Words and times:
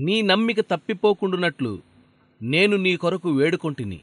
నీ 0.00 0.22
నమ్మిక 0.22 0.60
తప్పిపోకుండునట్లు 0.60 1.78
నేను 2.42 2.76
నీ 2.76 2.96
కొరకు 2.96 3.30
వేడుకొంటిని. 3.30 4.00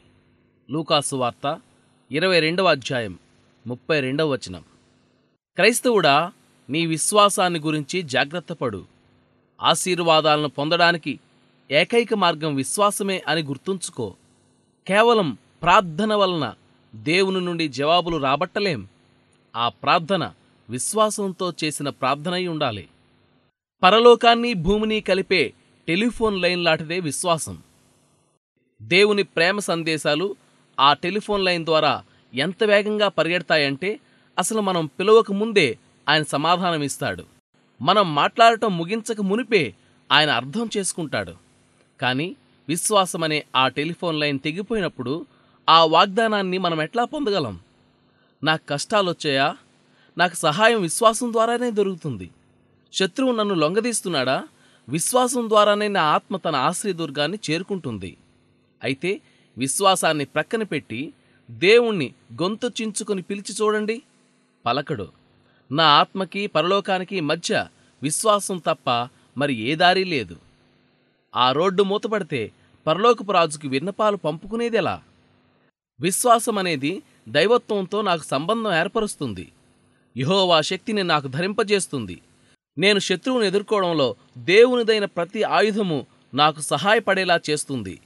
లూకాసు 0.71 1.15
వార్త 1.15 1.61
ఇరవై 2.11 2.39
రెండవ 2.39 2.65
అధ్యాయం 2.67 3.19
ముప్పై 3.67 3.99
రెండవ 3.99 4.29
వచనం. 4.29 4.61
క్రైస్తవుడా 5.55 6.31
నీ 6.69 6.85
విశ్వాసాన్ని 6.85 7.59
గురించి 7.59 8.01
జాగ్రత్తపడు 8.01 8.85
ఆశీర్వాదాలను 9.61 10.47
పొందడానికి 10.47 11.19
ఏకైక 11.71 12.13
మార్గం 12.13 12.55
విశ్వాసమే 12.55 13.23
అని 13.27 13.43
గుర్తుంచుకో. 13.43 14.13
కేవలం 14.87 15.37
ప్రార్థన 15.61 16.13
వలన 16.13 16.53
దేవుని 16.95 17.41
నుండి 17.41 17.67
జవాబులు 17.67 18.17
రాబట్టలేం. 18.17 18.87
ఆ 19.55 19.69
ప్రార్థన 19.69 20.33
విశ్వాసంతో 20.69 21.53
చేసిన 21.63 21.89
ప్రార్థనై 21.89 22.47
ఉండాలి. 22.47 22.87
పరలోకాన్ని 23.83 24.53
భూమిని 24.53 25.01
కలిపే 25.01 25.53
టెలిఫోన్ 25.87 26.41
లైన్ 26.41 26.63
లాంటిదే 26.63 26.99
విశ్వాసం. 26.99 27.57
దేవుని 28.81 29.23
ప్రేమ 29.23 29.59
సందేశాలు 29.59 30.35
ఆ 30.79 30.93
టెలిఫోన్ 30.93 31.45
లైన్ 31.45 31.65
ద్వారా 31.65 32.03
ఎంత 32.33 32.63
వేగంగా 32.63 33.07
పరిగెడతాయంటే 33.07 33.99
అసలు 34.39 34.61
మనం 34.61 34.85
పిలవక 34.85 35.31
ముందే 35.31 35.77
ఆయన 36.09 36.23
సమాధానం 36.23 36.81
ఇస్తాడు. 36.81 37.23
మనం 37.81 38.15
మాట్లాడటం 38.15 38.77
ముగించక 38.77 39.21
మునిపే 39.21 39.75
ఆయన 40.11 40.29
అర్థం 40.29 40.69
చేసుకుంటాడు. 40.77 41.33
కానీ 42.01 42.35
విశ్వాసమనే 42.69 43.45
ఆ 43.55 43.67
టెలిఫోన్ 43.67 44.19
లైన్ 44.19 44.39
తెగిపోయినప్పుడు 44.39 45.25
ఆ 45.69 45.85
వాగ్దానాన్ని 45.85 46.57
మనం 46.57 46.81
ఎట్లా 46.81 47.03
పొందగలం? 47.03 47.59
నాకు 48.43 48.67
కష్టాలు 48.69 49.09
వచ్చాయా? 49.09 49.57
నాకు 50.17 50.35
సహాయం 50.35 50.81
విశ్వాసం 50.81 51.33
ద్వారానే 51.33 51.71
దొరుకుతుంది. 51.71 52.29
శత్రువు 52.93 53.31
నన్ను 53.31 53.55
లొంగదీస్తున్నాడా? 53.55 54.47
విశ్వాసం 54.89 55.49
ద్వారానే 55.49 55.87
నా 55.87 56.03
ఆత్మ 56.03 56.37
తన 56.37 56.55
ఆశ్రయదుర్గాన్ని 56.55 57.39
చేరుకుంటుంది. 57.49 58.17
అయితే 58.83 59.21
విశ్వాసాన్ని 59.57 60.25
ప్రక్కన 60.25 60.63
పెట్టి 60.63 61.13
దేవుణ్ణి 61.51 62.13
గొంతు 62.41 62.67
చించుకొని 62.67 63.21
పిలిచి 63.21 63.55
చూడండి. 63.61 64.01
పలకడు 64.65 65.07
నా 65.71 65.83
ఆత్మకి 65.83 66.47
పరలోకానికి 66.47 67.19
మధ్య 67.19 67.67
విశ్వాసం 68.03 68.57
తప్ప 68.57 69.09
మరి 69.37 69.53
ఏ 69.53 69.75
దారి 69.75 70.03
లేదు. 70.03 70.37
ఆ 71.35 71.51
రోడ్డు 71.51 71.83
మూతపడితే 71.83 72.51
పరలోకపు 72.87 73.31
రాజుకి 73.31 73.67
విన్నపాలు 73.67 74.17
పంపుకునేదెలా? 74.17 75.01
విశ్వాసం 75.99 76.57
అనేది 76.57 77.03
దైవత్వంతో 77.29 78.01
నాకు 78.01 78.23
సంబంధం 78.23 78.73
ఏర్పరుస్తుంది. 78.73 79.51
యహోవా 80.17 80.61
శక్తిని 80.61 81.03
నాకు 81.03 81.27
ధరింపజేస్తుంది. 81.27 82.21
నేను 82.77 82.99
శత్రువును 82.99 83.43
ఎదుర్కోవడంలో 83.43 84.15
దేవునిదైన 84.37 85.05
ప్రతి 85.05 85.43
ఆయుధము 85.43 86.05
నాకు 86.33 86.61
సహాయపడేలా 86.61 87.39
చేస్తుంది. 87.49 87.99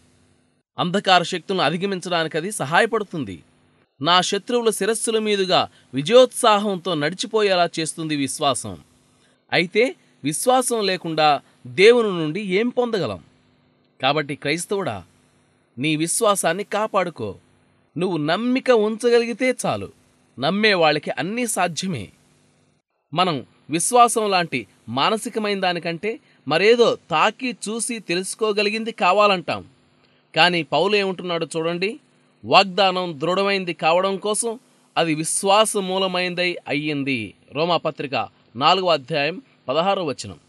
అంధకార 0.79 1.23
శక్తులను 1.23 1.61
అధిగమించడానికి 1.61 2.37
అది 2.37 2.51
సహాయపడుతుంది. 2.51 3.43
నా 4.01 4.21
శత్రువుల 4.21 4.69
శిరస్సుల 4.69 5.19
మీదుగా 5.19 5.69
విజయోత్సాహంతో 5.93 6.95
నడిచిపోయేలా 6.95 7.69
చేస్తుంది 7.79 8.15
విశ్వాసం. 8.15 8.77
అయితే 9.53 9.95
విశ్వాసం 10.23 10.85
లేకుండా 10.85 11.41
దేవుని 11.67 12.07
నుండి 12.07 12.41
ఏం 12.41 12.69
పొందగలం? 12.69 13.19
కాబట్టి 14.01 14.35
క్రైస్తవుడా 14.35 15.03
నీ 15.77 15.95
విశ్వాసాన్ని 15.95 16.63
కాపాడుకో. 16.63 17.35
నువ్వు 17.97 18.17
నమ్మిక 18.17 18.71
ఉంచగలిగితే 18.71 19.55
చాలు. 19.65 19.91
నమ్మే 20.39 20.73
వాళ్ళకి 20.73 21.11
అన్నీ 21.11 21.47
సాధ్యమే. 21.47 22.09
మనం 23.13 23.45
విశ్వాసం 23.69 24.29
లాంటి 24.29 24.67
మానసికమైన 24.89 25.59
దానికంటే 25.59 26.19
మరేదో 26.47 26.97
తాకి 27.09 27.51
చూసి 27.51 27.99
తెలుసుకోగలిగింది 27.99 28.91
కావాలంటాం. 28.91 29.65
కానీ 30.35 30.63
పౌలు 30.63 30.95
ఏమంటున్నాడు 30.95 31.47
చూడండి. 31.57 31.99
వాగ్దానం 32.45 33.19
దృఢమైంది 33.21 33.73
కావడం 33.73 34.17
కోసం 34.17 34.59
అది 34.97 35.15
విశ్వాస 35.15 35.77
మూలమైందై 35.77 36.57
అయ్యింది. 36.67 37.33
రోమాపత్రిక 37.51 38.27
నాలుగో 38.55 38.87
అధ్యాయం 38.87 39.41
పదహారో 39.67 40.05
వచనం. 40.05 40.39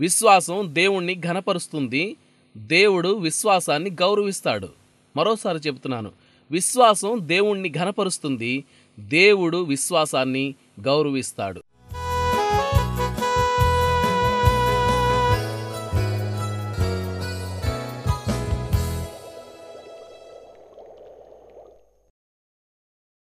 విశ్వాసం 0.00 0.70
దేవుణ్ణి 0.74 1.14
ఘనపరుస్తుంది. 1.14 2.16
దేవుడు 2.56 3.08
విశ్వాసాన్ని 3.08 3.90
గౌరవిస్తాడు. 3.90 4.68
మరోసారి 5.16 5.58
చెబుతున్నాను. 5.58 6.12
విశ్వాసం 6.50 7.18
దేవుణ్ణి 7.22 7.68
ఘనపరుస్తుంది. 7.68 8.64
దేవుడు 8.98 9.56
విశ్వాసాన్ని 9.56 10.54
గౌరవిస్తాడు. 10.80 11.62